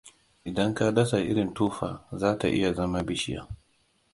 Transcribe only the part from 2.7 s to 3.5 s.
zama bishiya.